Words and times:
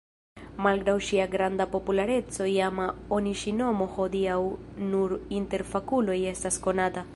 Malgraŭ 0.67 0.93
ŝia 1.07 1.27
granda 1.35 1.67
populareco 1.75 2.47
iama 2.53 2.87
oni 3.19 3.35
ŝi 3.43 3.55
nomo 3.59 3.89
hodiaŭ 3.99 4.41
nur 4.95 5.17
inter 5.41 5.69
fakuloj 5.75 6.21
estas 6.35 6.63
konata. 6.69 7.09